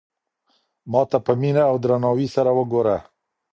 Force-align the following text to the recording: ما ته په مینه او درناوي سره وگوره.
ما 0.91 1.01
ته 1.09 1.17
په 1.25 1.33
مینه 1.41 1.63
او 1.69 1.75
درناوي 1.83 2.27
سره 2.35 2.51
وگوره. 2.57 2.97